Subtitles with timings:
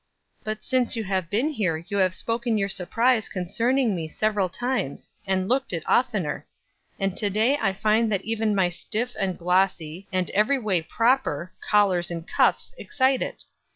[0.43, 5.11] But since you have been here you have spoken your surprise concerning me several times,
[5.27, 6.47] and looked it oftener;
[6.99, 11.53] and to day I find that even my stiff and glossy, and every way proper,
[11.69, 13.45] collars and cuffs excite it.